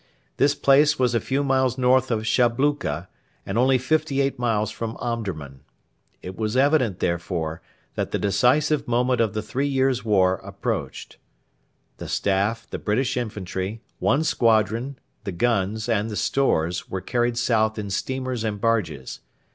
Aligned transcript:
This 0.37 0.55
place 0.55 0.97
was 0.97 1.13
a 1.13 1.19
few 1.19 1.43
miles 1.43 1.77
north 1.77 2.09
of 2.09 2.25
Shabluka, 2.25 3.07
and 3.45 3.55
only 3.55 3.77
fifty 3.77 4.19
eight 4.19 4.39
miles 4.39 4.71
from 4.71 4.97
Omdurman. 4.99 5.59
It 6.23 6.35
was 6.35 6.57
evident, 6.57 6.97
therefore, 6.97 7.61
that 7.93 8.09
the 8.09 8.17
decisive 8.17 8.87
moment 8.87 9.21
of 9.21 9.35
the 9.35 9.43
three 9.43 9.67
years' 9.67 10.03
war 10.03 10.37
approached. 10.43 11.17
The 11.97 12.07
Staff, 12.07 12.67
the 12.71 12.79
British 12.79 13.15
infantry, 13.15 13.83
one 13.99 14.23
squadron, 14.23 14.97
the 15.23 15.31
guns, 15.31 15.87
and 15.87 16.09
the 16.09 16.15
stores 16.17 16.89
were 16.89 17.01
carried 17.01 17.37
south 17.37 17.77
in 17.77 17.91
steamers 17.91 18.43
and 18.43 18.59
barges. 18.59 19.19